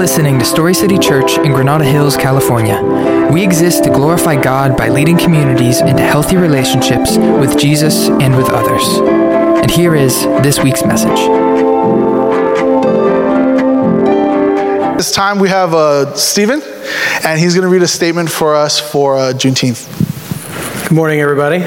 [0.00, 2.80] listening to Story City Church in Granada Hills, California.
[3.30, 8.48] We exist to glorify God by leading communities into healthy relationships with Jesus and with
[8.48, 8.82] others.
[9.60, 11.18] And here is this week's message.
[14.96, 16.62] This time we have uh, Stephen,
[17.22, 19.84] and he's going to read a statement for us for uh, Juneteenth.
[20.88, 21.58] Good morning, everybody.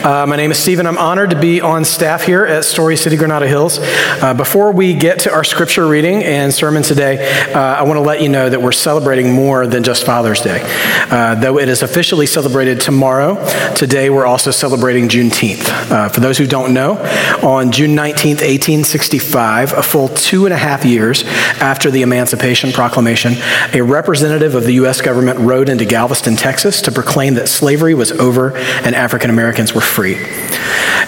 [0.00, 0.86] Uh, my name is Stephen.
[0.86, 3.78] I'm honored to be on staff here at Story City Granada Hills.
[3.80, 8.00] Uh, before we get to our scripture reading and sermon today, uh, I want to
[8.00, 10.60] let you know that we're celebrating more than just Father's Day.
[11.10, 13.36] Uh, though it is officially celebrated tomorrow,
[13.76, 15.68] today we're also celebrating Juneteenth.
[15.90, 16.94] Uh, for those who don't know,
[17.42, 21.22] on June 19th, 1865, a full two and a half years
[21.60, 23.34] after the Emancipation Proclamation,
[23.72, 25.00] a representative of the U.S.
[25.00, 29.81] government rode into Galveston, Texas to proclaim that slavery was over and African Americans were
[29.82, 30.16] free.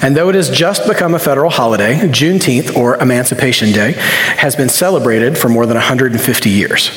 [0.03, 3.93] And though it has just become a federal holiday, Juneteenth, or Emancipation Day,
[4.37, 6.91] has been celebrated for more than 150 years.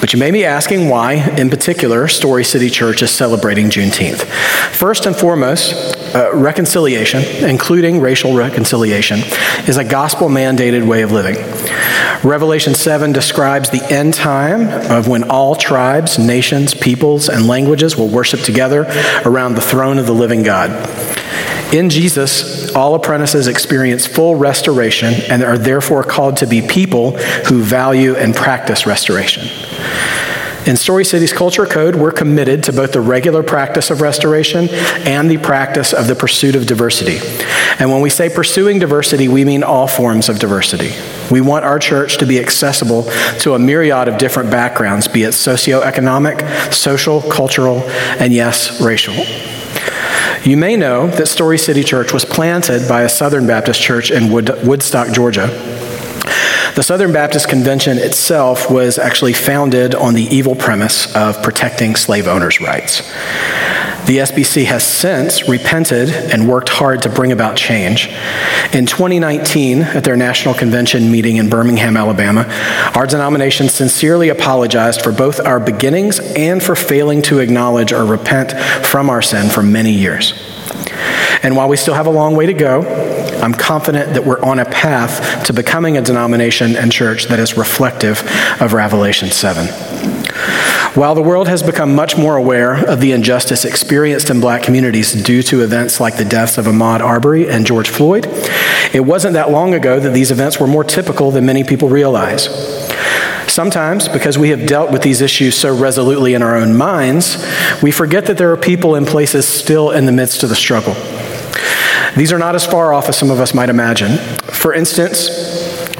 [0.00, 4.24] But you may be asking why, in particular, Story City Church is celebrating Juneteenth.
[4.72, 9.20] First and foremost, uh, reconciliation, including racial reconciliation,
[9.66, 11.36] is a gospel mandated way of living.
[12.26, 18.08] Revelation 7 describes the end time of when all tribes, nations, peoples, and languages will
[18.08, 18.82] worship together
[19.24, 20.70] around the throne of the living God.
[21.72, 27.12] In Jesus, all apprentices experience full restoration and are therefore called to be people
[27.46, 29.46] who value and practice restoration.
[30.66, 35.30] In Story City's Culture Code, we're committed to both the regular practice of restoration and
[35.30, 37.18] the practice of the pursuit of diversity.
[37.78, 40.90] And when we say pursuing diversity, we mean all forms of diversity.
[41.30, 43.04] We want our church to be accessible
[43.40, 49.14] to a myriad of different backgrounds, be it socioeconomic, social, cultural, and yes, racial.
[50.44, 54.32] You may know that Story City Church was planted by a Southern Baptist church in
[54.32, 55.46] Wood- Woodstock, Georgia.
[56.76, 62.28] The Southern Baptist Convention itself was actually founded on the evil premise of protecting slave
[62.28, 62.98] owners' rights.
[64.04, 68.08] The SBC has since repented and worked hard to bring about change.
[68.74, 72.44] In 2019, at their national convention meeting in Birmingham, Alabama,
[72.94, 78.52] our denomination sincerely apologized for both our beginnings and for failing to acknowledge or repent
[78.84, 80.34] from our sin for many years.
[81.42, 82.82] And while we still have a long way to go,
[83.46, 87.56] I'm confident that we're on a path to becoming a denomination and church that is
[87.56, 88.28] reflective
[88.60, 89.68] of Revelation 7.
[90.96, 95.12] While the world has become much more aware of the injustice experienced in black communities
[95.12, 98.26] due to events like the deaths of Ahmaud Arbery and George Floyd,
[98.92, 102.46] it wasn't that long ago that these events were more typical than many people realize.
[103.46, 107.46] Sometimes, because we have dealt with these issues so resolutely in our own minds,
[107.80, 110.96] we forget that there are people and places still in the midst of the struggle.
[112.16, 114.16] These are not as far off as some of us might imagine.
[114.44, 115.28] For instance,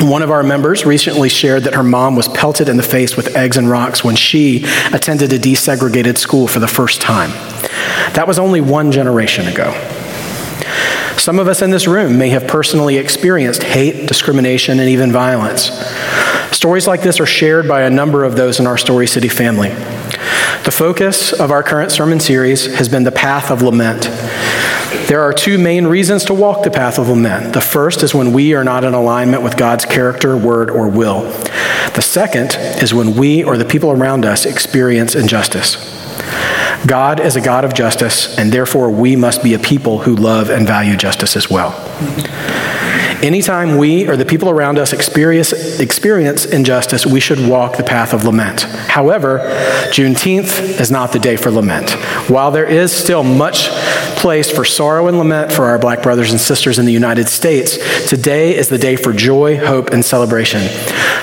[0.01, 3.37] one of our members recently shared that her mom was pelted in the face with
[3.37, 7.31] eggs and rocks when she attended a desegregated school for the first time.
[8.15, 9.73] That was only one generation ago.
[11.19, 15.71] Some of us in this room may have personally experienced hate, discrimination, and even violence.
[16.51, 19.69] Stories like this are shared by a number of those in our Story City family.
[20.65, 24.09] The focus of our current sermon series has been the path of lament.
[25.09, 27.53] There are two main reasons to walk the path of lament.
[27.55, 31.23] The first is when we are not in alignment with God's character, word, or will.
[31.95, 35.77] The second is when we or the people around us experience injustice.
[36.87, 40.51] God is a God of justice, and therefore we must be a people who love
[40.51, 41.71] and value justice as well.
[43.23, 48.13] Anytime we or the people around us experience, experience injustice, we should walk the path
[48.13, 48.63] of lament.
[48.63, 49.39] However,
[49.91, 51.91] Juneteenth is not the day for lament.
[52.29, 53.69] While there is still much
[54.17, 57.79] place for sorrow and lament for our black brothers and sisters in the United States,
[58.09, 60.63] today is the day for joy, hope, and celebration.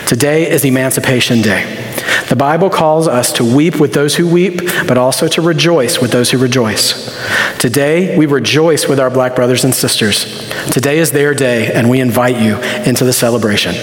[0.08, 1.93] Today is Emancipation Day.
[2.30, 6.12] The Bible calls us to weep with those who weep, but also to rejoice with
[6.12, 7.16] those who rejoice.
[7.60, 10.50] Today, we rejoice with our black brothers and sisters.
[10.72, 13.76] Today is their day, and we invite you into the celebration.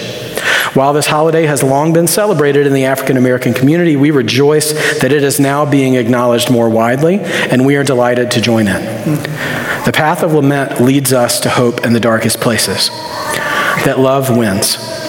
[0.75, 5.13] While this holiday has long been celebrated in the African American community, we rejoice that
[5.13, 8.83] it is now being acknowledged more widely, and we are delighted to join in.
[9.85, 12.89] The path of lament leads us to hope in the darkest places,
[13.85, 15.00] that love wins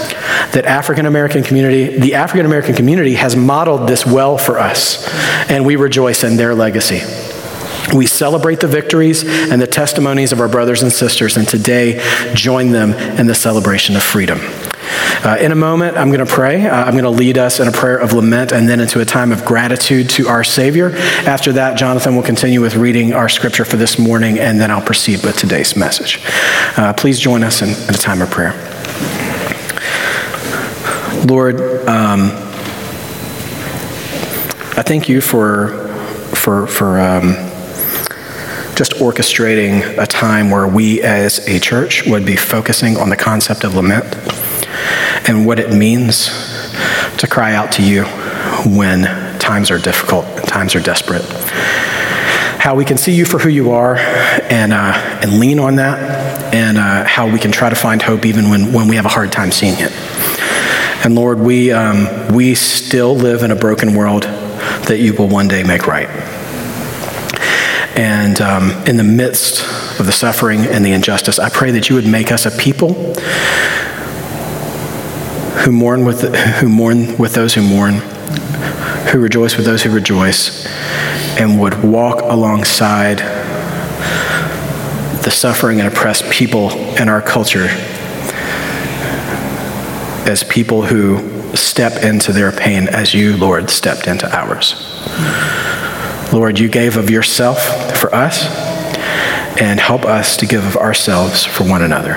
[0.54, 5.08] that African American community, the African American community has modeled this well for us,
[5.50, 7.02] and we rejoice in their legacy.
[7.96, 12.02] We celebrate the victories and the testimonies of our brothers and sisters, and today
[12.34, 14.40] join them in the celebration of freedom.
[15.24, 16.66] Uh, in a moment, I'm going to pray.
[16.66, 19.06] Uh, I'm going to lead us in a prayer of lament and then into a
[19.06, 20.92] time of gratitude to our Savior.
[20.96, 24.82] After that, Jonathan will continue with reading our scripture for this morning, and then I'll
[24.82, 26.20] proceed with today's message.
[26.78, 29.31] Uh, please join us in, in a time of prayer.
[31.26, 32.32] Lord, um,
[34.76, 35.88] I thank you for
[36.34, 37.34] for for um,
[38.76, 43.64] just orchestrating a time where we as a church would be focusing on the concept
[43.64, 44.16] of lament
[45.28, 46.30] and what it means
[47.18, 48.04] to cry out to you
[48.66, 49.04] when
[49.38, 51.24] times are difficult, times are desperate.
[52.58, 56.54] How we can see you for who you are and, uh, and lean on that,
[56.54, 59.10] and uh, how we can try to find hope even when, when we have a
[59.10, 59.92] hard time seeing it.
[61.04, 65.48] And Lord, we, um, we still live in a broken world that you will one
[65.48, 66.08] day make right.
[67.98, 69.62] And um, in the midst
[70.00, 72.94] of the suffering and the injustice, I pray that you would make us a people
[75.64, 77.96] who mourn with, who mourn with those who mourn,
[79.12, 80.68] who rejoice with those who rejoice,
[81.40, 83.18] and would walk alongside
[85.24, 87.68] the suffering and oppressed people in our culture
[90.32, 94.76] as people who step into their pain as you, Lord, stepped into ours.
[96.32, 97.60] Lord, you gave of yourself
[97.98, 98.46] for us,
[99.60, 102.14] and help us to give of ourselves for one another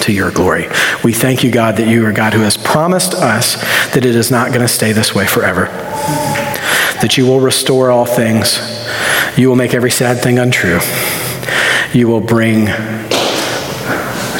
[0.00, 0.66] to your glory.
[1.04, 3.54] We thank you, God, that you are God who has promised us
[3.94, 8.04] that it is not going to stay this way forever, that you will restore all
[8.04, 8.58] things,
[9.36, 10.80] you will make every sad thing untrue,
[11.92, 12.66] you will bring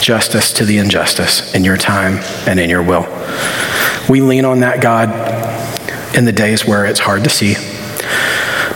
[0.01, 3.07] justice to the injustice in your time and in your will.
[4.09, 5.09] We lean on that, God,
[6.17, 7.55] in the days where it's hard to see,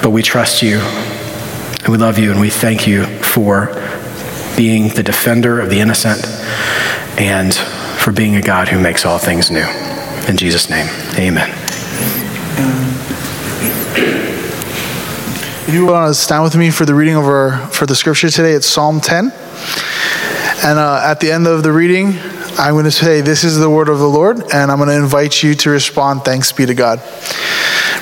[0.02, 3.66] but we trust you and we love you and we thank you for
[4.56, 6.24] being the defender of the innocent
[7.18, 9.66] and for being a God who makes all things new.
[10.28, 10.86] In Jesus' name,
[11.18, 11.50] amen.
[15.66, 18.30] If you want to stand with me for the reading of our, for the scripture
[18.30, 19.32] today, it's Psalm 10.
[20.64, 22.18] And uh, at the end of the reading,
[22.58, 24.96] I'm going to say, This is the word of the Lord, and I'm going to
[24.96, 27.00] invite you to respond, Thanks be to God.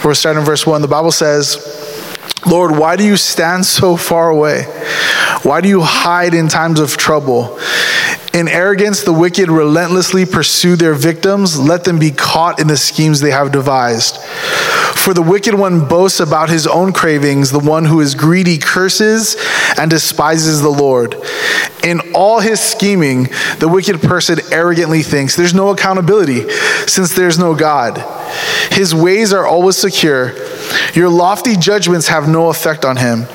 [0.05, 0.81] We're starting in verse 1.
[0.81, 1.59] The Bible says,
[2.47, 4.62] Lord, why do you stand so far away?
[5.43, 7.59] Why do you hide in times of trouble?
[8.32, 11.58] In arrogance, the wicked relentlessly pursue their victims.
[11.58, 14.19] Let them be caught in the schemes they have devised.
[15.03, 17.50] For the wicked one boasts about his own cravings.
[17.50, 19.37] The one who is greedy curses
[19.78, 21.16] and despises the Lord.
[21.82, 23.24] In all his scheming,
[23.58, 26.48] the wicked person arrogantly thinks there's no accountability
[26.86, 27.98] since there's no God.
[28.70, 30.32] His ways are always secure.
[30.94, 33.26] Your lofty judgments have no effect on him.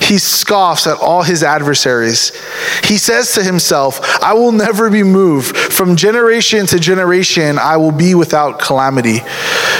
[0.00, 2.32] He scoffs at all his adversaries.
[2.84, 5.56] He says to himself, I will never be moved.
[5.56, 9.20] From generation to generation, I will be without calamity.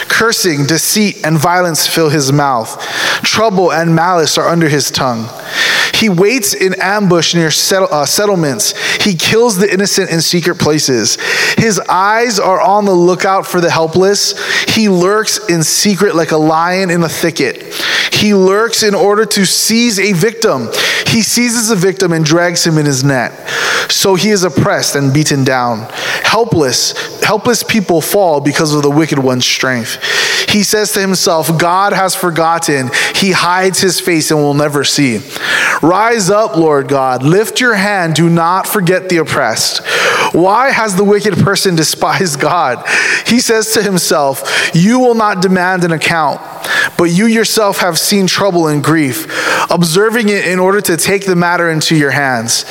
[0.08, 2.81] Cursing, deceit, and violence fill his mouth.
[3.22, 5.28] Trouble and malice are under his tongue.
[5.94, 8.75] He waits in ambush near settle, uh, settlements.
[9.02, 11.17] He kills the innocent in secret places.
[11.56, 14.35] His eyes are on the lookout for the helpless.
[14.75, 17.75] He lurks in secret like a lion in a thicket.
[18.12, 20.69] He lurks in order to seize a victim.
[21.06, 23.32] He seizes a victim and drags him in his net.
[23.90, 25.87] So he is oppressed and beaten down.
[26.25, 29.99] Helpless, helpless people fall because of the wicked one's strength.
[30.49, 32.91] He says to himself, God has forgotten.
[33.15, 35.21] He hides his face and will never see.
[35.82, 37.23] Rise up, Lord God.
[37.23, 38.15] Lift your hand.
[38.15, 39.85] Do not forget the oppressed.
[40.32, 42.87] Why has the wicked person despised God?
[43.26, 46.40] He says to himself, You will not demand an account,
[46.97, 49.26] but you yourself have seen trouble and grief,
[49.71, 52.64] observing it in order to take the matter into your hands.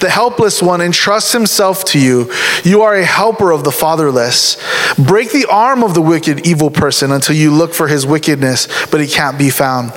[0.00, 2.32] The helpless one entrusts himself to you.
[2.64, 4.56] You are a helper of the fatherless.
[4.96, 9.00] Break the arm of the wicked, evil person until you look for his wickedness, but
[9.00, 9.90] he can't be found.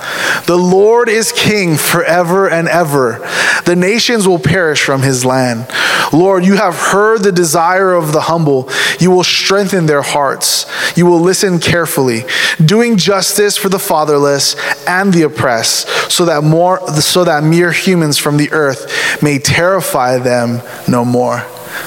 [0.46, 3.20] The Lord is king forever and ever.
[3.66, 5.68] The nations will perish from his land.
[6.12, 8.70] Lord, you have heard the desire of the humble.
[9.00, 10.66] You will strengthen their hearts.
[10.98, 12.24] You will listen carefully,
[12.64, 14.56] doing justice for the fatherless
[14.86, 20.18] and the oppressed, so that more so that mere humans from the earth may terrify
[20.18, 21.44] them no more.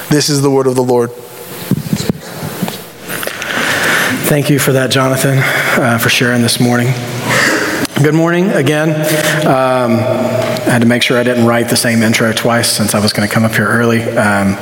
[0.09, 1.11] This is the word of the Lord.
[4.27, 5.37] Thank you for that, Jonathan,
[5.81, 6.87] uh, for sharing this morning.
[8.03, 8.89] Good morning again.
[9.47, 12.99] Um, I had to make sure I didn't write the same intro twice since I
[12.99, 14.03] was going to come up here early.
[14.03, 14.57] Um,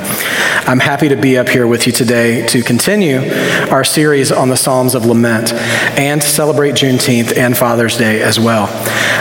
[0.68, 3.18] I'm happy to be up here with you today to continue
[3.68, 8.68] our series on the Psalms of Lament and celebrate Juneteenth and Father's Day as well.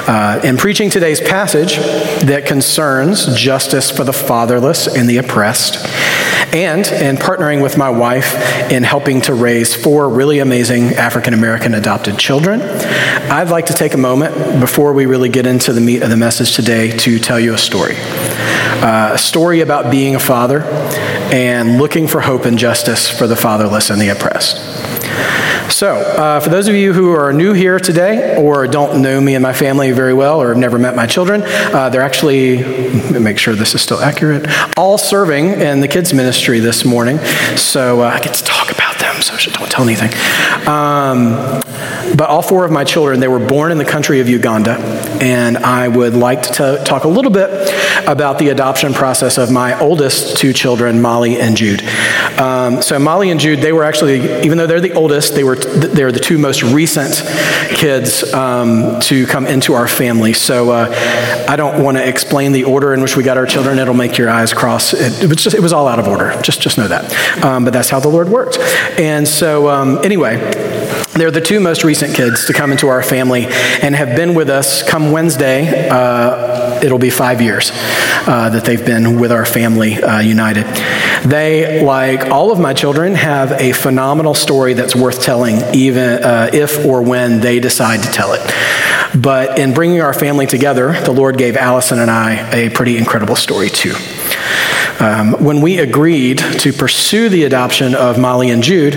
[0.07, 1.77] Uh, in preaching today's passage
[2.25, 5.83] that concerns justice for the fatherless and the oppressed,
[6.53, 8.35] and in partnering with my wife
[8.71, 13.93] in helping to raise four really amazing African American adopted children, I'd like to take
[13.93, 17.39] a moment before we really get into the meat of the message today to tell
[17.39, 17.95] you a story.
[18.81, 20.61] uh, a story about being a father
[21.31, 24.84] and looking for hope and justice for the fatherless and the oppressed.
[25.69, 29.35] So, uh, for those of you who are new here today or don't know me
[29.35, 32.63] and my family very well or have never met my children, uh, they're actually,
[33.19, 37.17] make sure this is still accurate, all serving in the kids' ministry this morning.
[37.57, 40.11] So, uh, I get to talk about them, so don't tell anything.
[40.67, 41.61] Um,
[42.13, 44.77] but all four of my children, they were born in the country of Uganda.
[45.21, 47.49] And I would like to talk a little bit
[48.07, 51.81] about the adoption process of my oldest two children, Molly and Jude.
[52.39, 55.55] Um, so Molly and Jude, they were actually, even though they're the oldest, they were
[55.55, 57.15] they're the two most recent
[57.69, 60.33] kids um, to come into our family.
[60.33, 63.79] So uh, I don't want to explain the order in which we got our children.
[63.79, 64.93] It'll make your eyes cross.
[64.93, 66.39] It, it was just it was all out of order.
[66.41, 67.43] Just just know that.
[67.43, 68.57] Um, but that's how the Lord worked.
[68.99, 70.84] And so um, anyway.
[71.13, 73.45] They're the two most recent kids to come into our family
[73.81, 75.87] and have been with us come Wednesday.
[75.89, 80.65] Uh, it'll be five years uh, that they've been with our family uh, united.
[81.25, 86.49] They, like all of my children, have a phenomenal story that's worth telling, even uh,
[86.53, 88.41] if or when they decide to tell it.
[89.15, 93.37] But in bringing our family together, the Lord gave Allison and I a pretty incredible
[93.37, 93.95] story, too.
[94.99, 98.95] Um, when we agreed to pursue the adoption of Molly and Jude,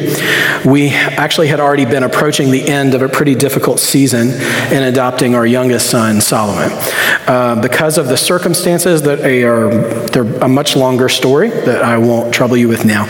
[0.64, 4.28] we actually had already been approaching the end of a pretty difficult season
[4.73, 6.71] in adopting our youngest son, Solomon.
[7.26, 9.69] Uh, because of the circumstances that are
[10.09, 13.07] they're a much longer story that I won't trouble you with now,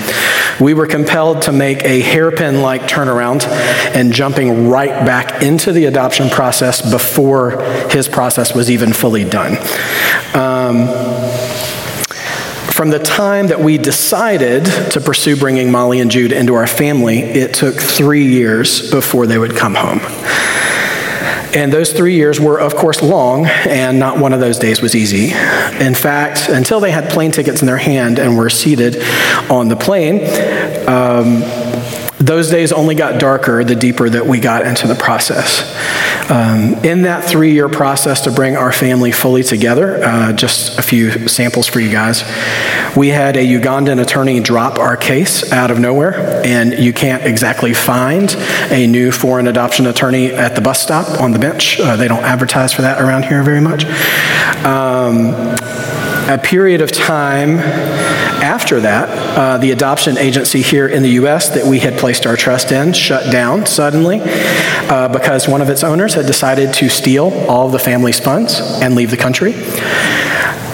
[0.60, 3.46] we were compelled to make a hairpin-like turnaround
[3.94, 9.56] and jumping right back into the adoption process before his process was even fully done.
[10.34, 10.88] Um,
[12.78, 17.18] from the time that we decided to pursue bringing Molly and Jude into our family,
[17.18, 19.98] it took three years before they would come home.
[21.56, 24.94] And those three years were, of course, long, and not one of those days was
[24.94, 25.32] easy.
[25.84, 29.02] In fact, until they had plane tickets in their hand and were seated
[29.50, 30.20] on the plane,
[30.86, 31.42] um,
[32.18, 35.62] those days only got darker the deeper that we got into the process.
[36.30, 40.82] Um, in that three year process to bring our family fully together, uh, just a
[40.82, 42.22] few samples for you guys.
[42.96, 47.72] We had a Ugandan attorney drop our case out of nowhere, and you can't exactly
[47.72, 48.34] find
[48.70, 51.80] a new foreign adoption attorney at the bus stop on the bench.
[51.80, 53.84] Uh, they don't advertise for that around here very much.
[54.64, 55.32] Um,
[56.28, 61.48] a period of time after that, uh, the adoption agency here in the U.S.
[61.50, 65.82] that we had placed our trust in shut down suddenly uh, because one of its
[65.82, 69.54] owners had decided to steal all of the family's funds and leave the country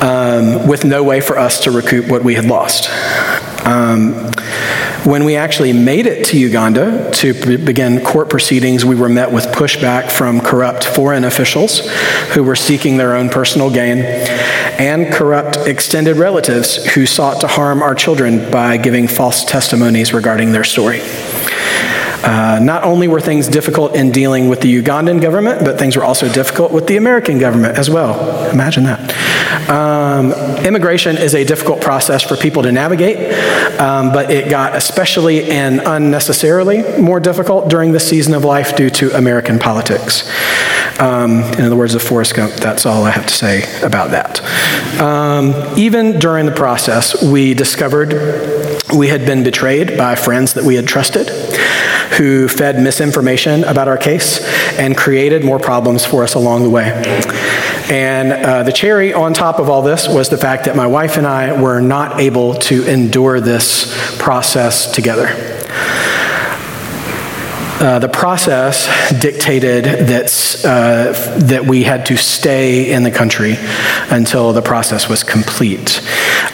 [0.00, 2.90] um, with no way for us to recoup what we had lost.
[3.64, 4.30] Um,
[5.04, 9.44] when we actually made it to Uganda to begin court proceedings, we were met with
[9.46, 11.80] pushback from corrupt foreign officials
[12.32, 17.82] who were seeking their own personal gain and corrupt extended relatives who sought to harm
[17.82, 21.00] our children by giving false testimonies regarding their story.
[22.24, 26.04] Uh, not only were things difficult in dealing with the Ugandan government, but things were
[26.04, 28.48] also difficult with the American government as well.
[28.50, 29.68] Imagine that.
[29.68, 30.32] Um,
[30.64, 33.18] immigration is a difficult process for people to navigate,
[33.78, 38.88] um, but it got especially and unnecessarily more difficult during this season of life due
[38.88, 40.30] to American politics.
[40.98, 44.40] Um, in the words of Forrest Gump, that's all I have to say about that.
[44.98, 48.12] Um, even during the process, we discovered
[48.94, 51.28] we had been betrayed by friends that we had trusted
[52.16, 54.40] who fed misinformation about our case
[54.78, 56.90] and created more problems for us along the way.
[57.90, 61.16] And uh, the cherry on top of all this was the fact that my wife
[61.16, 65.26] and I were not able to endure this process together.
[67.80, 68.86] Uh, the process
[69.20, 73.56] dictated that, uh, that we had to stay in the country
[74.10, 76.00] until the process was complete.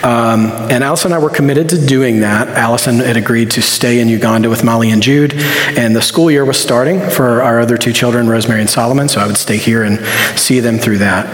[0.02, 2.48] Um, and Allison and I were committed to doing that.
[2.48, 5.34] Allison had agreed to stay in Uganda with Molly and Jude,
[5.76, 9.20] and the school year was starting for our other two children, Rosemary and Solomon, so
[9.20, 10.00] I would stay here and
[10.38, 11.26] see them through that.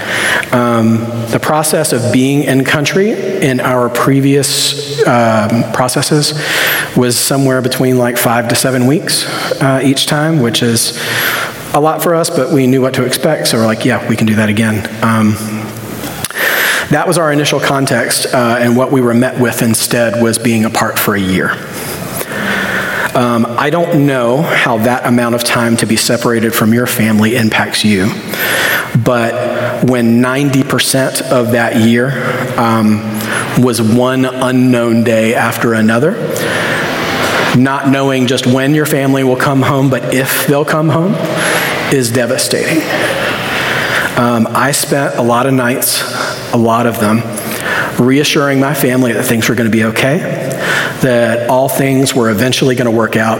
[0.52, 0.98] Um,
[1.30, 6.34] the process of being in country in our previous um, processes
[6.96, 9.24] was somewhere between like five to seven weeks
[9.76, 10.98] uh, each time, which is
[11.74, 14.16] a lot for us, but we knew what to expect, so we're like, yeah, we
[14.16, 14.78] can do that again.
[15.04, 15.32] Um,
[16.90, 20.64] that was our initial context, uh, and what we were met with instead was being
[20.64, 21.50] apart for a year.
[23.14, 27.34] Um, I don't know how that amount of time to be separated from your family
[27.34, 28.06] impacts you,
[29.04, 32.10] but when 90% of that year
[32.58, 33.02] um,
[33.62, 36.12] was one unknown day after another,
[37.54, 41.14] not knowing just when your family will come home, but if they'll come home,
[41.92, 42.82] is devastating.
[44.18, 46.02] Um, I spent a lot of nights,
[46.52, 47.20] a lot of them,
[48.00, 50.18] reassuring my family that things were going to be okay,
[51.02, 53.38] that all things were eventually going to work out,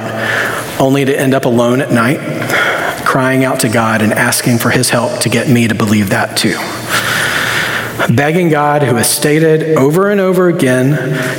[0.81, 2.21] only to end up alone at night,
[3.07, 6.37] crying out to God and asking for His help to get me to believe that
[6.37, 6.57] too
[8.15, 10.93] begging God, who has stated over and over again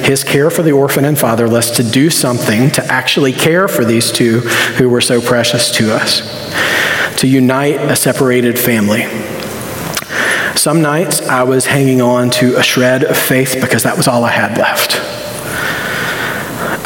[0.04, 4.12] his care for the orphan and fatherless, to do something to actually care for these
[4.12, 4.40] two
[4.78, 6.22] who were so precious to us,
[7.20, 9.04] to unite a separated family.
[10.56, 14.24] Some nights I was hanging on to a shred of faith because that was all
[14.24, 14.96] I had left.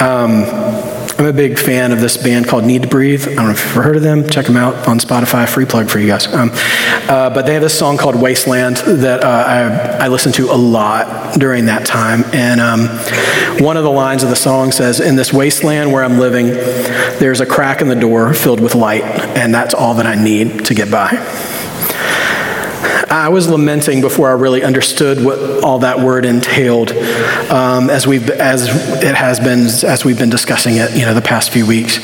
[0.02, 0.91] Um,
[1.22, 3.28] I'm a big fan of this band called Need to Breathe.
[3.28, 4.28] I don't know if you've ever heard of them.
[4.28, 5.48] Check them out on Spotify.
[5.48, 6.26] Free plug for you guys.
[6.26, 10.50] Um, uh, but they have this song called Wasteland that uh, I, I listened to
[10.50, 12.24] a lot during that time.
[12.34, 12.88] And um,
[13.64, 17.40] one of the lines of the song says, In this wasteland where I'm living, there's
[17.40, 20.74] a crack in the door filled with light, and that's all that I need to
[20.74, 21.12] get by.
[23.12, 26.94] I was lamenting before I really understood what all that word entailed,
[27.52, 28.70] um, as we as
[29.04, 31.98] it has been as we've been discussing it, you know, the past few weeks.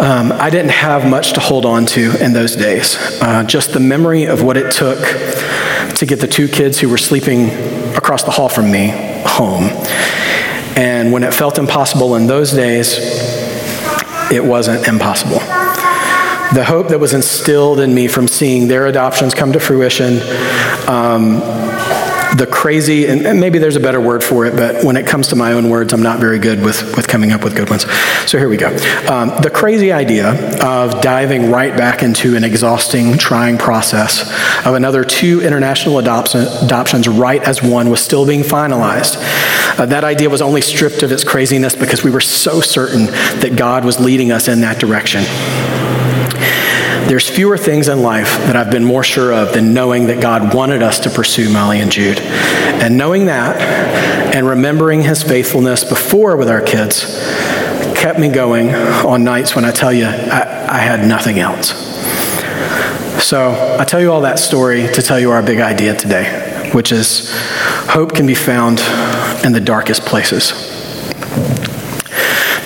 [0.00, 2.96] Um, I didn't have much to hold on to in those days.
[3.22, 4.98] Uh, just the memory of what it took
[5.94, 7.50] to get the two kids who were sleeping
[7.94, 8.88] across the hall from me
[9.24, 9.70] home.
[10.76, 12.98] And when it felt impossible in those days,
[14.32, 15.57] it wasn't impossible
[16.54, 20.20] the hope that was instilled in me from seeing their adoptions come to fruition,
[20.88, 21.40] um,
[22.36, 25.36] the crazy, and, maybe there's a better word for it, but when it comes to
[25.36, 27.86] my own words, I'm not very good with, with coming up with good ones.
[28.26, 28.68] So here we go.
[29.08, 34.22] Um, the crazy idea of diving right back into an exhausting, trying process
[34.66, 39.16] of another two international adoption, adoptions right as one was still being finalized.
[39.78, 43.06] Uh, that idea was only stripped of its craziness because we were so certain
[43.40, 45.24] that God was leading us in that direction.
[47.08, 50.54] There's fewer things in life that I've been more sure of than knowing that God
[50.54, 52.18] wanted us to pursue Molly and Jude.
[52.20, 53.58] And knowing that
[54.34, 57.18] and remembering his faithfulness before with our kids
[57.96, 61.70] kept me going on nights when I tell you I, I had nothing else.
[63.24, 66.92] So I tell you all that story to tell you our big idea today, which
[66.92, 67.30] is
[67.88, 68.80] hope can be found
[69.46, 70.77] in the darkest places.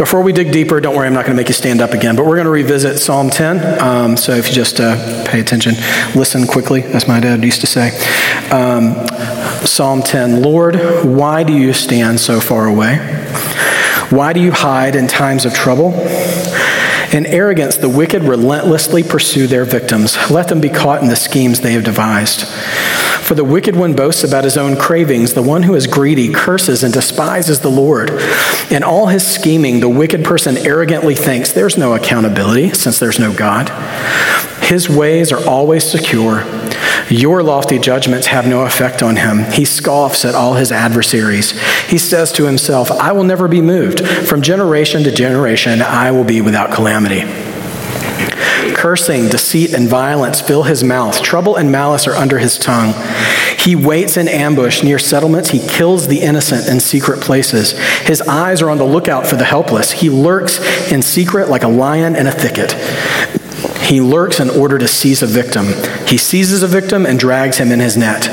[0.03, 2.17] Before we dig deeper, don't worry, I'm not going to make you stand up again,
[2.17, 3.81] but we're going to revisit Psalm 10.
[3.81, 4.97] Um, so if you just uh,
[5.29, 5.77] pay attention,
[6.17, 7.91] listen quickly, as my dad used to say.
[8.51, 9.07] Um,
[9.65, 12.97] Psalm 10 Lord, why do you stand so far away?
[14.11, 15.93] Why do you hide in times of trouble?
[17.13, 20.19] In arrogance, the wicked relentlessly pursue their victims.
[20.33, 22.41] Let them be caught in the schemes they have devised.
[23.23, 25.33] For the wicked one boasts about his own cravings.
[25.33, 28.11] The one who is greedy curses and despises the Lord.
[28.71, 33.33] In all his scheming, the wicked person arrogantly thinks there's no accountability since there's no
[33.33, 33.71] God.
[34.63, 36.45] His ways are always secure.
[37.09, 39.45] Your lofty judgments have no effect on him.
[39.53, 41.53] He scoffs at all his adversaries.
[41.89, 44.07] He says to himself, I will never be moved.
[44.07, 47.52] From generation to generation, I will be without calamity.
[48.83, 51.23] Cursing, deceit, and violence fill his mouth.
[51.23, 52.93] Trouble and malice are under his tongue.
[53.57, 55.51] He waits in ambush near settlements.
[55.51, 57.79] He kills the innocent in secret places.
[58.01, 59.93] His eyes are on the lookout for the helpless.
[59.93, 60.59] He lurks
[60.91, 62.75] in secret like a lion in a thicket.
[63.83, 65.67] He lurks in order to seize a victim.
[66.07, 68.25] He seizes a victim and drags him in his net.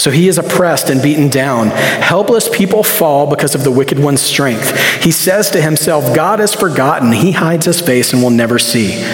[0.00, 1.68] So he is oppressed and beaten down.
[1.68, 5.02] Helpless people fall because of the wicked one's strength.
[5.02, 7.12] He says to himself, God is forgotten.
[7.12, 9.04] He hides his face and will never see.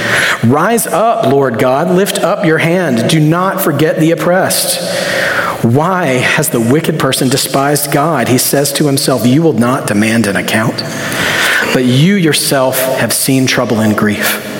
[0.44, 1.90] Rise up, Lord God.
[1.90, 3.10] Lift up your hand.
[3.10, 4.80] Do not forget the oppressed.
[5.64, 8.28] Why has the wicked person despised God?
[8.28, 10.78] He says to himself, You will not demand an account.
[11.72, 14.51] But you yourself have seen trouble and grief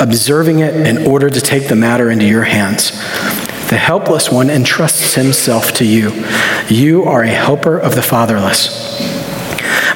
[0.00, 2.90] observing it in order to take the matter into your hands.
[3.68, 6.24] The helpless one entrusts himself to you.
[6.68, 8.96] You are a helper of the fatherless.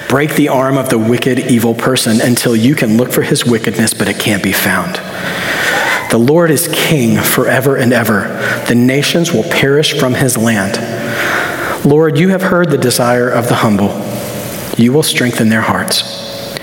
[0.09, 3.95] Break the arm of the wicked, evil person until you can look for his wickedness,
[3.95, 4.97] but it can't be found.
[6.11, 8.29] The Lord is king forever and ever.
[8.69, 10.77] The nations will perish from his land.
[11.87, 13.89] Lord, you have heard the desire of the humble.
[14.77, 16.59] You will strengthen their hearts.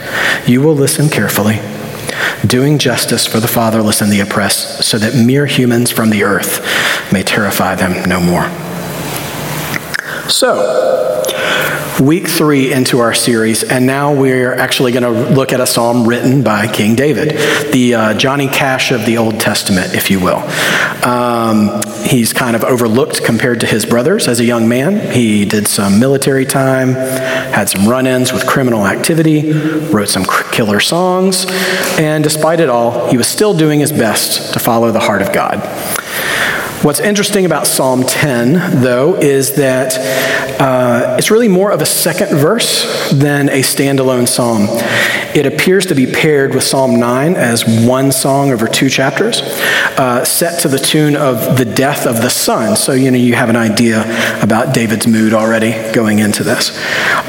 [0.47, 1.59] You will listen carefully
[2.45, 6.61] doing justice for the fatherless and the oppressed, so that mere humans from the earth
[7.11, 8.49] may terrify them no more.
[10.29, 11.23] So,
[11.99, 16.07] week three into our series, and now we're actually going to look at a psalm
[16.07, 17.31] written by King David,
[17.73, 20.37] the uh, Johnny Cash of the Old Testament, if you will.
[21.05, 25.11] Um, he's kind of overlooked compared to his brothers as a young man.
[25.13, 30.79] He did some military time, had some run ins with criminal activity, wrote some killer
[30.79, 31.45] songs,
[31.99, 35.33] and despite it all, he was still doing his best to follow the heart of
[35.33, 35.59] God.
[36.81, 39.97] What's interesting about Psalm 10, though, is that
[40.61, 44.67] uh, it's really more of a second verse than a standalone psalm.
[45.35, 50.23] It appears to be paired with Psalm 9 as one song over two chapters, uh,
[50.23, 52.77] set to the tune of the death of the son.
[52.77, 54.03] So, you know, you have an idea
[54.41, 56.71] about David's mood already going into this.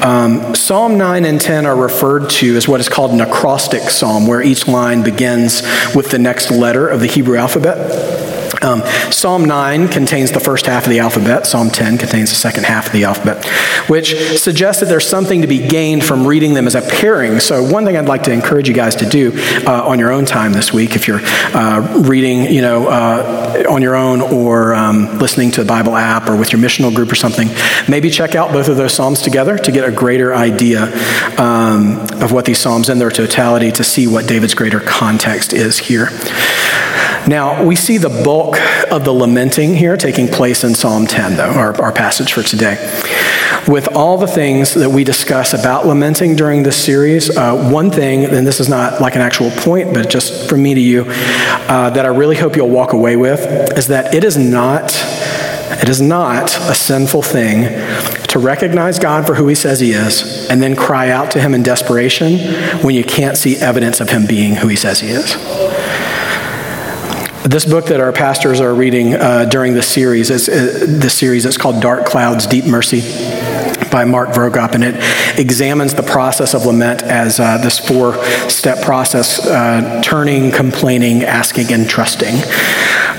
[0.01, 4.27] Um, psalm 9 and 10 are referred to as what is called an acrostic psalm,
[4.27, 5.61] where each line begins
[5.93, 8.30] with the next letter of the Hebrew alphabet.
[8.61, 11.47] Um, Psalm 9 contains the first half of the alphabet.
[11.47, 13.45] Psalm 10 contains the second half of the alphabet,
[13.89, 17.39] which suggests that there's something to be gained from reading them as a pairing.
[17.39, 19.31] So, one thing I'd like to encourage you guys to do
[19.65, 23.81] uh, on your own time this week, if you're uh, reading, you know, uh, on
[23.81, 27.15] your own or um, listening to the Bible app or with your missional group or
[27.15, 27.49] something,
[27.89, 30.83] maybe check out both of those psalms together to get a greater idea
[31.39, 35.77] um, of what these psalms in their totality to see what David's greater context is
[35.77, 36.09] here.
[37.27, 38.57] Now, we see the bulk
[38.91, 42.77] of the lamenting here taking place in Psalm 10, though, our, our passage for today.
[43.67, 48.25] With all the things that we discuss about lamenting during this series, uh, one thing,
[48.25, 51.91] and this is not like an actual point, but just from me to you, uh,
[51.91, 53.39] that I really hope you'll walk away with
[53.77, 54.91] is that it is not.
[55.73, 57.63] It is not a sinful thing
[58.27, 61.53] to recognize God for who He says He is and then cry out to Him
[61.53, 62.37] in desperation
[62.83, 65.35] when you can't see evidence of Him being who He says He is.
[67.43, 71.43] This book that our pastors are reading uh, during this series is uh, this series.
[71.43, 73.01] It's called Dark Clouds, Deep Mercy
[73.91, 78.83] by Mark Vroegop, and it examines the process of lament as uh, this four step
[78.83, 82.35] process uh, turning, complaining, asking, and trusting.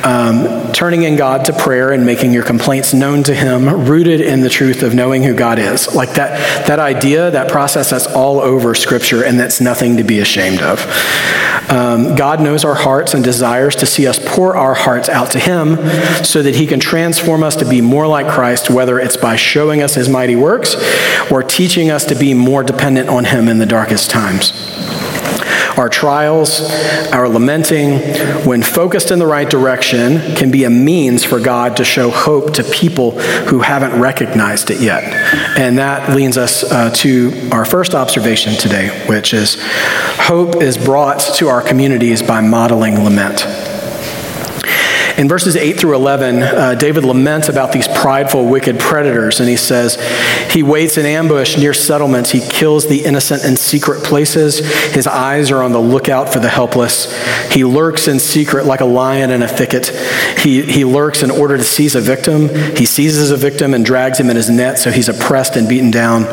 [0.04, 4.40] Um, turning in God to prayer and making your complaints known to Him, rooted in
[4.40, 5.94] the truth of knowing who God is.
[5.94, 10.18] Like that, that idea, that process that's all over Scripture, and that's nothing to be
[10.18, 10.80] ashamed of.
[11.70, 15.38] Um, God knows our hearts and desires to see us pour our hearts out to
[15.38, 15.76] Him
[16.24, 19.82] so that He can transform us to be more like Christ, whether it's by showing
[19.82, 20.74] us His mighty works
[21.30, 24.52] or teaching us to be more dependent on Him in the darkest times.
[25.82, 26.60] Our trials,
[27.10, 27.98] our lamenting,
[28.46, 32.54] when focused in the right direction, can be a means for God to show hope
[32.54, 33.18] to people
[33.48, 35.02] who haven't recognized it yet.
[35.58, 41.18] And that leads us uh, to our first observation today, which is hope is brought
[41.38, 43.44] to our communities by modeling lament.
[45.18, 49.56] In verses 8 through 11, uh, David laments about these prideful, wicked predators, and he
[49.56, 49.96] says,
[50.50, 52.30] He waits in ambush near settlements.
[52.30, 54.60] He kills the innocent in secret places.
[54.94, 57.12] His eyes are on the lookout for the helpless.
[57.52, 59.88] He lurks in secret like a lion in a thicket.
[60.38, 62.48] He, he lurks in order to seize a victim.
[62.76, 65.90] He seizes a victim and drags him in his net, so he's oppressed and beaten
[65.90, 66.24] down.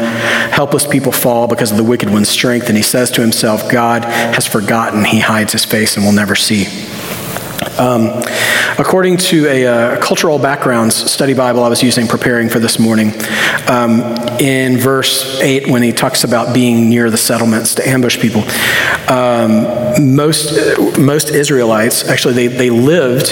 [0.52, 4.06] Helpless people fall because of the wicked one's strength, and he says to himself, God
[4.06, 5.04] has forgotten.
[5.04, 6.89] He hides his face and will never see.
[7.80, 8.22] Um,
[8.78, 13.14] according to a uh, cultural backgrounds study Bible I was using preparing for this morning,
[13.70, 14.02] um,
[14.40, 18.44] in verse 8, when he talks about being near the settlements to ambush people,
[19.10, 23.32] um, most, most Israelites, actually, they, they lived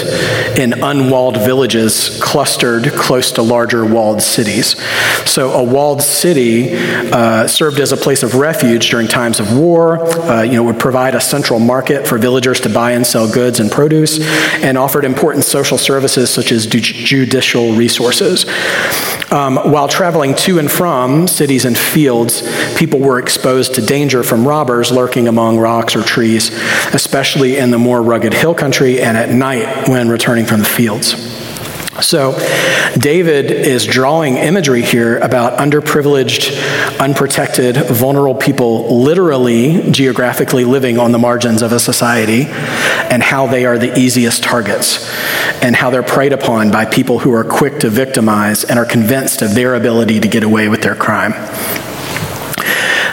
[0.58, 4.80] in unwalled villages clustered close to larger walled cities.
[5.28, 10.02] So a walled city uh, served as a place of refuge during times of war,
[10.22, 13.60] uh, you know, would provide a central market for villagers to buy and sell goods
[13.60, 14.18] and produce,
[14.62, 18.46] and offered important social services such as judicial resources.
[19.30, 22.42] Um, while traveling to and from cities and fields,
[22.76, 26.50] people were exposed to danger from robbers lurking among rocks or trees,
[26.94, 31.37] especially in the more rugged hill country and at night when returning from the fields.
[32.00, 32.38] So,
[32.96, 41.18] David is drawing imagery here about underprivileged, unprotected, vulnerable people literally, geographically living on the
[41.18, 42.44] margins of a society,
[43.10, 45.12] and how they are the easiest targets,
[45.60, 49.42] and how they're preyed upon by people who are quick to victimize and are convinced
[49.42, 51.32] of their ability to get away with their crime.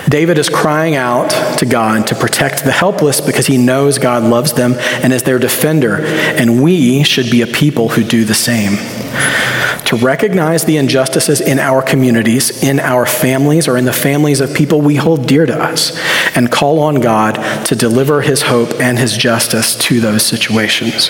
[0.09, 4.53] David is crying out to God to protect the helpless because he knows God loves
[4.53, 8.77] them and is their defender, and we should be a people who do the same.
[9.85, 14.53] To recognize the injustices in our communities, in our families, or in the families of
[14.53, 15.99] people we hold dear to us,
[16.35, 21.09] and call on God to deliver his hope and his justice to those situations.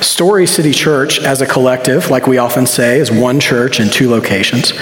[0.00, 4.10] Story City Church, as a collective, like we often say, is one church in two
[4.10, 4.72] locations.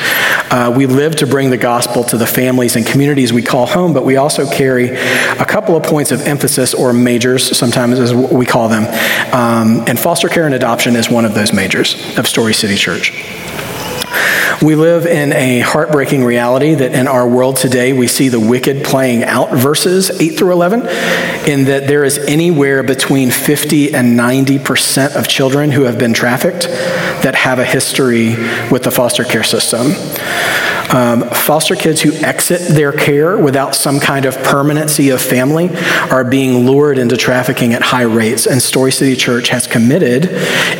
[0.50, 3.92] Uh, we live to bring the gospel to the families and communities we call home,
[3.92, 8.46] but we also carry a couple of points of emphasis or majors, sometimes as we
[8.46, 8.84] call them.
[9.32, 13.12] Um, and foster care and adoption is one of those majors of Story City Church.
[14.60, 18.82] We live in a heartbreaking reality that in our world today, we see the wicked
[18.84, 20.80] playing out verses 8 through 11
[21.48, 26.62] in that there is anywhere between 50 and 90% of children who have been trafficked
[27.22, 28.30] that have a history
[28.68, 29.92] with the foster care system.
[30.90, 35.68] Um, foster kids who exit their care without some kind of permanency of family
[36.10, 40.26] are being lured into trafficking at high rates, and Story City Church has committed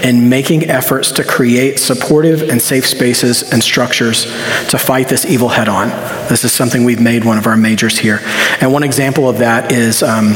[0.02, 4.24] in making efforts to create supportive and safe spaces and structures
[4.70, 5.88] to fight this evil head on.
[6.28, 8.20] This is something we've made one of our majors here.
[8.60, 10.34] And one example of that is um,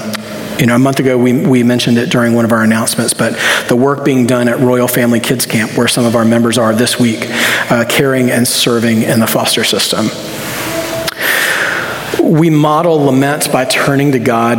[0.59, 3.37] you know, a month ago we, we mentioned it during one of our announcements, but
[3.69, 6.73] the work being done at Royal Family Kids Camp, where some of our members are
[6.75, 7.27] this week,
[7.71, 10.07] uh, caring and serving in the foster system.
[12.23, 14.59] We model lament by turning to God,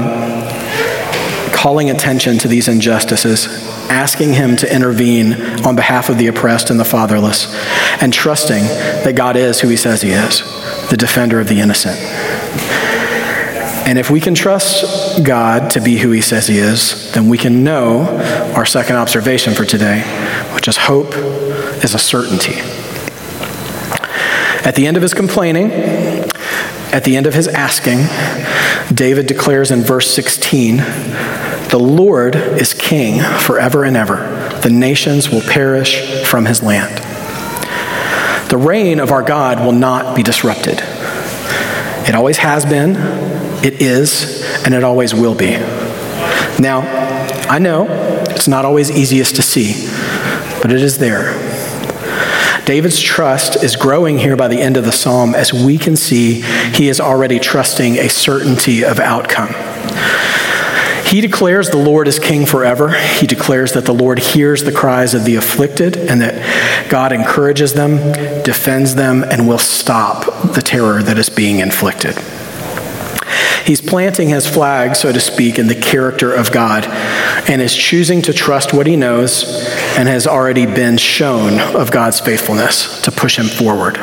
[1.64, 3.48] calling attention to these injustices,
[3.90, 5.32] asking Him to intervene
[5.66, 7.56] on behalf of the oppressed and the fatherless,
[8.02, 8.64] and trusting
[9.06, 10.42] that God is who He says He is,
[10.90, 11.98] the defender of the innocent.
[13.88, 17.38] And if we can trust God to be who He says He is, then we
[17.38, 18.02] can know
[18.58, 20.02] our second observation for today,
[20.56, 21.14] which is hope
[21.82, 22.56] is a certainty.
[24.66, 25.70] At the end of his complaining,
[26.94, 28.06] at the end of his asking,
[28.94, 34.18] David declares in verse 16 The Lord is king forever and ever,
[34.62, 37.04] the nations will perish from his land.
[38.50, 40.84] The reign of our God will not be disrupted.
[42.08, 42.96] It always has been,
[43.66, 45.52] it is, and it always will be.
[46.60, 46.82] Now,
[47.50, 47.88] I know
[48.30, 49.74] it's not always easiest to see,
[50.62, 51.43] but it is there.
[52.66, 56.42] David's trust is growing here by the end of the psalm as we can see
[56.74, 59.54] he is already trusting a certainty of outcome.
[61.06, 62.90] He declares the Lord is king forever.
[62.90, 67.74] He declares that the Lord hears the cries of the afflicted and that God encourages
[67.74, 67.98] them,
[68.44, 72.18] defends them, and will stop the terror that is being inflicted.
[73.66, 76.86] He's planting his flag, so to speak, in the character of God
[77.50, 79.44] and is choosing to trust what he knows
[79.98, 83.98] and has already been shown of God's faithfulness to push him forward.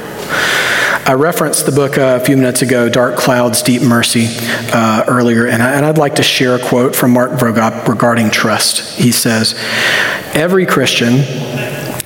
[1.07, 4.27] I referenced the book uh, a few minutes ago, Dark Clouds, Deep Mercy,
[4.73, 8.99] uh, earlier, and, I, would like to share a quote from Mark Vroegop regarding trust.
[8.99, 9.55] He says,
[10.35, 11.19] Every Christian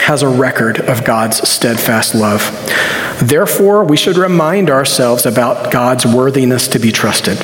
[0.04, 2.42] has a record of God's steadfast love.
[3.22, 7.38] Therefore, we should remind ourselves about God's worthiness to be trusted.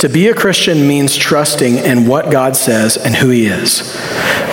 [0.00, 3.96] To be a Christian means trusting in what God says and who He is.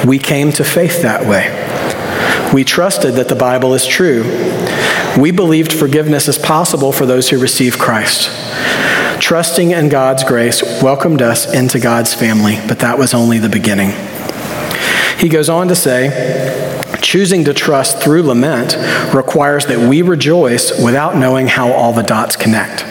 [0.05, 1.49] We came to faith that way.
[2.53, 4.23] We trusted that the Bible is true.
[5.19, 8.29] We believed forgiveness is possible for those who receive Christ.
[9.19, 14.06] Trusting in God's grace welcomed us into God's family, but that was only the beginning.
[15.17, 18.75] He goes on to say, Choosing to trust through lament
[19.13, 22.85] requires that we rejoice without knowing how all the dots connect.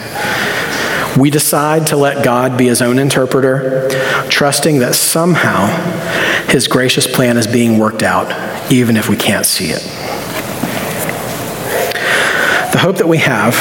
[1.17, 3.89] We decide to let God be his own interpreter,
[4.29, 5.67] trusting that somehow
[6.47, 8.31] his gracious plan is being worked out,
[8.71, 9.81] even if we can't see it.
[12.71, 13.55] The hope that we have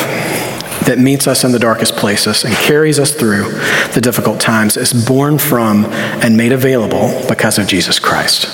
[0.87, 3.51] that meets us in the darkest places and carries us through
[3.93, 8.47] the difficult times is born from and made available because of Jesus Christ.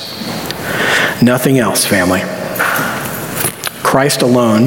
[1.23, 2.21] Nothing else, family.
[3.85, 4.65] Christ alone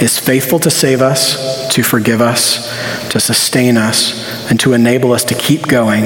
[0.00, 5.24] is faithful to save us, to forgive us, to sustain us, and to enable us
[5.24, 6.04] to keep going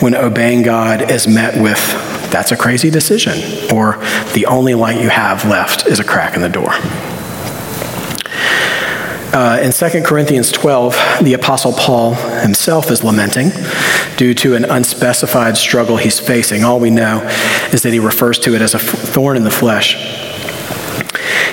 [0.00, 1.80] when obeying God is met with,
[2.30, 3.38] that's a crazy decision,
[3.74, 3.96] or
[4.34, 6.72] the only light you have left is a crack in the door.
[9.30, 13.50] Uh, in 2 Corinthians 12, the Apostle Paul himself is lamenting
[14.16, 16.64] due to an unspecified struggle he's facing.
[16.64, 17.20] All we know
[17.72, 19.96] is that he refers to it as a thorn in the flesh.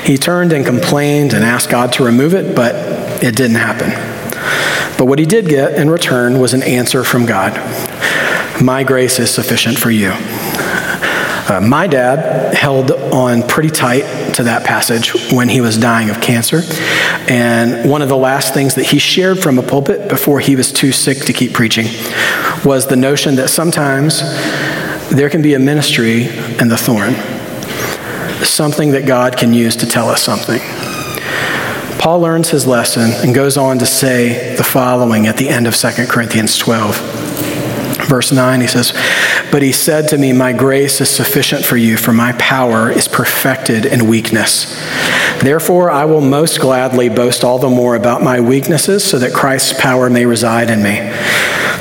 [0.06, 2.76] He turned and complained and asked God to remove it, but
[3.22, 3.90] it didn't happen.
[4.98, 7.54] But what he did get in return was an answer from God
[8.62, 10.14] My grace is sufficient for you.
[11.48, 16.20] Uh, my dad held on pretty tight to that passage when he was dying of
[16.20, 16.62] cancer.
[17.30, 20.72] And one of the last things that he shared from a pulpit before he was
[20.72, 21.86] too sick to keep preaching
[22.66, 24.22] was the notion that sometimes
[25.10, 26.24] there can be a ministry
[26.60, 27.14] in the thorn,
[28.44, 30.60] something that God can use to tell us something.
[32.00, 35.76] Paul learns his lesson and goes on to say the following at the end of
[35.76, 37.25] 2 Corinthians 12.
[38.08, 38.94] Verse 9, he says,
[39.52, 43.08] But he said to me, My grace is sufficient for you, for my power is
[43.08, 44.76] perfected in weakness.
[45.42, 49.74] Therefore, I will most gladly boast all the more about my weaknesses, so that Christ's
[49.80, 51.12] power may reside in me.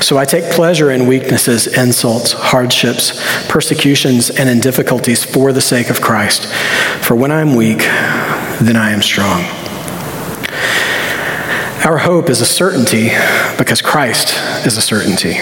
[0.01, 3.13] So I take pleasure in weaknesses, insults, hardships,
[3.47, 6.45] persecutions, and in difficulties for the sake of Christ.
[7.03, 9.41] For when I am weak, then I am strong.
[11.85, 13.09] Our hope is a certainty
[13.57, 14.35] because Christ
[14.65, 15.37] is a certainty.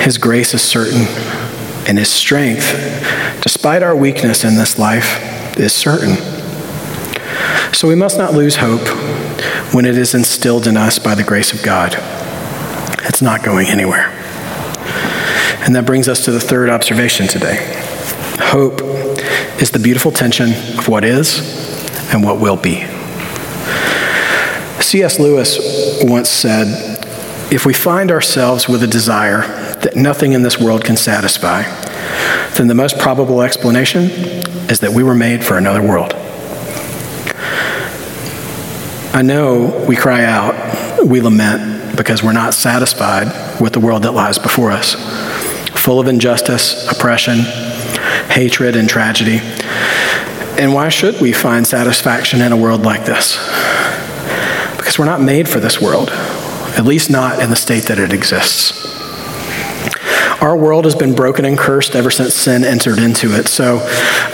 [0.00, 1.06] His grace is certain,
[1.86, 2.72] and His strength,
[3.42, 6.16] despite our weakness in this life, is certain.
[7.74, 8.86] So we must not lose hope
[9.74, 11.96] when it is instilled in us by the grace of God.
[13.04, 14.08] It's not going anywhere.
[15.64, 17.56] And that brings us to the third observation today.
[18.38, 18.80] Hope
[19.62, 21.38] is the beautiful tension of what is
[22.12, 22.84] and what will be.
[24.80, 25.18] C.S.
[25.18, 26.98] Lewis once said,
[27.52, 29.42] If we find ourselves with a desire
[29.82, 31.62] that nothing in this world can satisfy,
[32.56, 34.02] then the most probable explanation
[34.70, 36.14] is that we were made for another world.
[39.14, 44.12] I know we cry out, we lament because we're not satisfied with the world that
[44.12, 44.94] lies before us,
[45.78, 47.40] full of injustice, oppression,
[48.30, 49.40] hatred, and tragedy.
[50.58, 53.36] And why should we find satisfaction in a world like this?
[54.92, 58.12] because we're not made for this world, at least not in the state that it
[58.12, 59.00] exists.
[60.42, 63.46] Our world has been broken and cursed ever since sin entered into it.
[63.46, 63.78] So,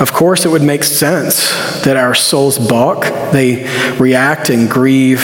[0.00, 3.02] of course, it would make sense that our souls balk.
[3.30, 3.68] They
[3.98, 5.20] react and grieve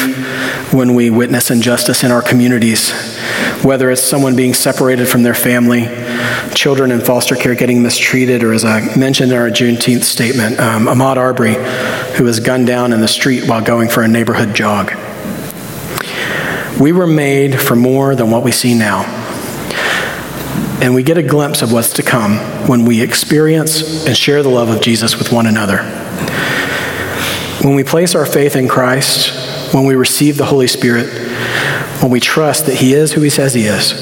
[0.75, 2.92] when we witness injustice in our communities,
[3.64, 5.87] whether it's someone being separated from their family,
[6.55, 10.85] children in foster care getting mistreated, or as I mentioned in our Juneteenth statement, um,
[10.85, 11.55] Ahmaud Arbery,
[12.18, 14.92] who was gunned down in the street while going for a neighborhood jog.
[16.79, 19.23] We were made for more than what we see now.
[20.82, 24.48] And we get a glimpse of what's to come when we experience and share the
[24.50, 25.78] love of Jesus with one another.
[27.62, 31.08] When we place our faith in Christ, when we receive the Holy Spirit,
[32.02, 33.92] when we trust that He is who He says He is,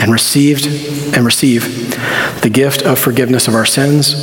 [0.00, 0.66] and received
[1.14, 1.90] and receive
[2.40, 4.14] the gift of forgiveness of our sins,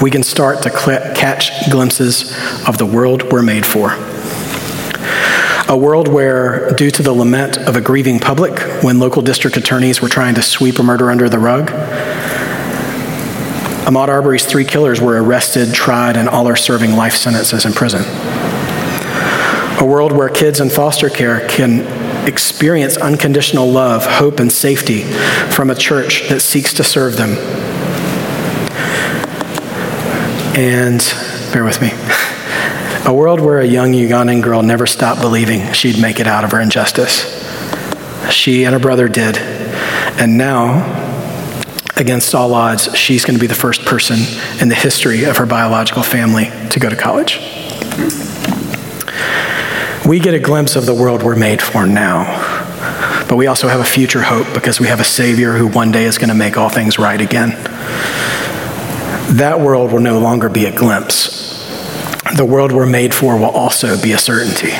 [0.00, 2.32] we can start to catch glimpses
[2.66, 3.90] of the world we're made for.
[5.66, 10.02] A world where, due to the lament of a grieving public when local district attorneys
[10.02, 11.70] were trying to sweep a murder under the rug,
[13.86, 18.02] Ahmaud Arbery's three killers were arrested, tried, and all are serving life sentences in prison.
[19.80, 25.02] A world where kids in foster care can experience unconditional love, hope, and safety
[25.50, 27.30] from a church that seeks to serve them.
[30.56, 31.00] And
[31.52, 31.90] bear with me.
[33.06, 36.52] A world where a young Ugandan girl never stopped believing she'd make it out of
[36.52, 37.22] her injustice.
[38.30, 39.36] She and her brother did.
[39.36, 40.80] And now,
[41.96, 44.20] against all odds, she's going to be the first person
[44.58, 47.40] in the history of her biological family to go to college.
[50.06, 52.24] We get a glimpse of the world we're made for now.
[53.28, 56.04] But we also have a future hope because we have a Savior who one day
[56.04, 57.50] is going to make all things right again.
[59.36, 61.53] That world will no longer be a glimpse,
[62.36, 64.72] the world we're made for will also be a certainty.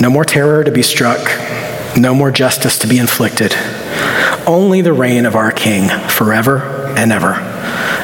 [0.00, 1.20] No more terror to be struck,
[1.96, 3.54] no more justice to be inflicted.
[4.46, 7.34] Only the reign of our King forever and ever,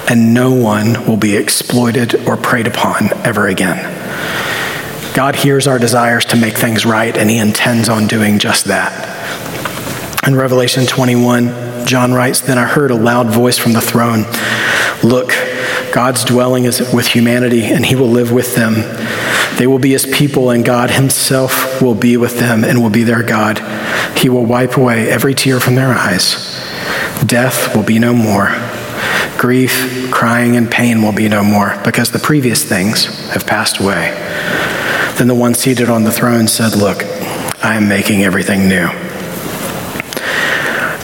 [0.09, 3.97] and no one will be exploited or preyed upon ever again.
[5.14, 9.09] God hears our desires to make things right, and He intends on doing just that.
[10.25, 14.25] In Revelation 21, John writes Then I heard a loud voice from the throne
[15.03, 15.33] Look,
[15.92, 18.74] God's dwelling is with humanity, and he will live with them.
[19.59, 23.03] They will be his people, and God himself will be with them and will be
[23.03, 23.59] their God.
[24.16, 26.57] He will wipe away every tear from their eyes.
[27.26, 28.55] Death will be no more.
[29.37, 34.12] Grief, crying, and pain will be no more, because the previous things have passed away.
[35.18, 37.03] Then the one seated on the throne said, Look,
[37.62, 38.88] I am making everything new.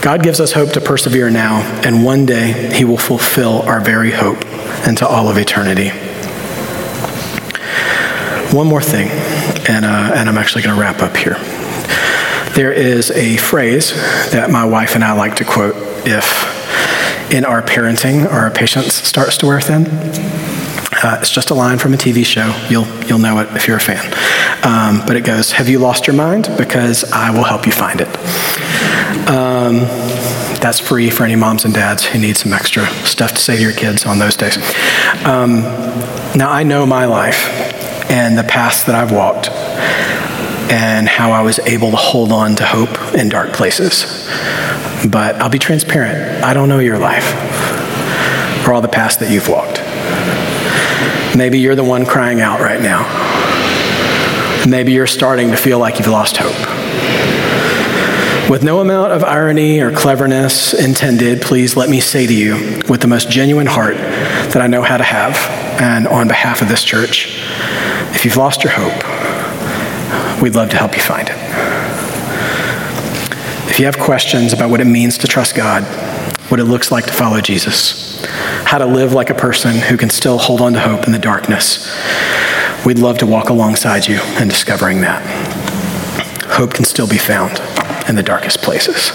[0.01, 4.13] God gives us hope to persevere now, and one day He will fulfill our very
[4.13, 4.46] hope
[4.87, 5.91] into all of eternity.
[8.57, 9.09] One more thing,
[9.69, 11.35] and, uh, and I'm actually going to wrap up here.
[12.55, 13.93] There is a phrase
[14.31, 15.75] that my wife and I like to quote
[16.07, 16.57] if
[17.31, 19.87] in our parenting our patience starts to wear thin.
[21.03, 22.57] Uh, it's just a line from a TV show.
[22.71, 24.05] You'll, you'll know it if you're a fan.
[24.65, 26.49] Um, but it goes, Have you lost your mind?
[26.57, 28.09] Because I will help you find it.
[29.29, 29.81] Um,
[30.61, 33.63] that's free for any moms and dads who need some extra stuff to say to
[33.63, 34.57] your kids on those days.
[35.25, 35.63] Um,
[36.37, 37.49] now, I know my life
[38.11, 39.49] and the paths that I've walked
[40.71, 44.29] and how I was able to hold on to hope in dark places.
[45.11, 46.45] But I'll be transparent.
[46.45, 47.27] I don't know your life
[48.67, 49.81] or all the paths that you've walked.
[51.37, 53.05] Maybe you're the one crying out right now.
[54.69, 56.76] Maybe you're starting to feel like you've lost hope.
[58.49, 63.01] With no amount of irony or cleverness intended, please let me say to you, with
[63.01, 65.35] the most genuine heart that I know how to have,
[65.83, 67.41] and on behalf of this church,
[68.15, 69.03] if you've lost your hope,
[70.41, 71.35] we'd love to help you find it.
[73.69, 75.83] If you have questions about what it means to trust God,
[76.49, 78.25] what it looks like to follow Jesus,
[78.65, 81.19] how to live like a person who can still hold on to hope in the
[81.19, 81.93] darkness,
[82.87, 85.21] we'd love to walk alongside you in discovering that.
[86.45, 87.61] Hope can still be found
[88.09, 89.13] in the darkest places.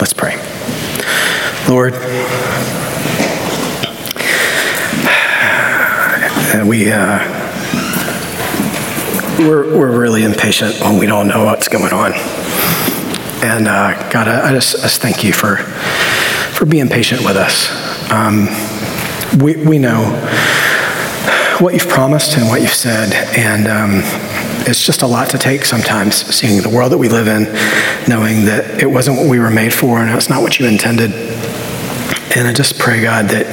[0.00, 0.36] Let's pray.
[1.68, 1.92] Lord,
[6.66, 7.18] we, uh,
[9.38, 12.12] we're, we're really impatient when we don't know what's going on.
[13.44, 15.58] And uh, God, I, I, just, I just thank you for,
[16.52, 17.70] for being patient with us.
[18.10, 18.48] Um,
[19.42, 20.02] we, we know
[21.60, 24.00] what you've promised and what you've said, and um,
[24.66, 27.44] it's just a lot to take sometimes, seeing the world that we live in,
[28.08, 31.12] knowing that it wasn't what we were made for and it's not what you intended.
[32.36, 33.46] And I just pray, God, that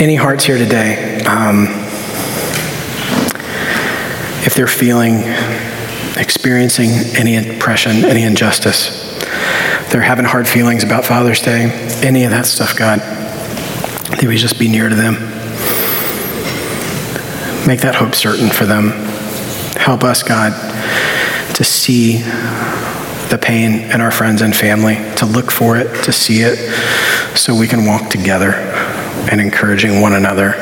[0.00, 1.66] any hearts here today, um,
[4.46, 5.22] if they're feeling,
[6.16, 9.18] experiencing any oppression, any injustice,
[9.90, 11.70] they're having hard feelings about Father's Day,
[12.02, 15.14] any of that stuff, God, that we just be near to them.
[17.66, 19.19] Make that hope certain for them.
[19.80, 20.52] Help us, God,
[21.54, 26.42] to see the pain in our friends and family, to look for it, to see
[26.42, 26.58] it,
[27.34, 28.52] so we can walk together
[29.32, 30.52] and encouraging one another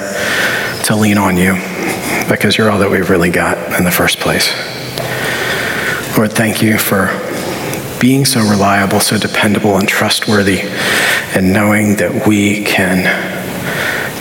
[0.84, 1.54] to lean on you
[2.28, 4.52] because you're all that we've really got in the first place.
[6.16, 7.08] Lord, thank you for
[8.00, 10.60] being so reliable, so dependable, and trustworthy,
[11.34, 13.02] and knowing that we can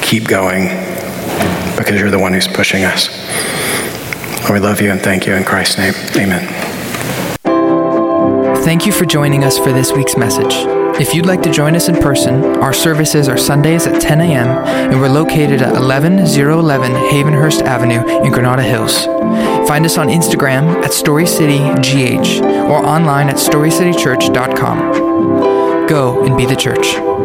[0.01, 0.69] keep going
[1.77, 3.09] because you're the one who's pushing us.
[4.47, 5.93] Lord, we love you and thank you in Christ's name.
[6.15, 6.47] Amen.
[8.63, 10.53] Thank you for joining us for this week's message.
[11.01, 14.47] If you'd like to join us in person, our services are Sundays at 10 a.m.
[14.47, 19.03] and we're located at 11011 Havenhurst Avenue in Granada Hills.
[19.67, 25.87] Find us on Instagram at StoryCityGH or online at StoryCityChurch.com.
[25.87, 27.16] Go and be the church.